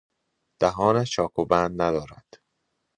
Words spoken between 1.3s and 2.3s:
و بند ندارد.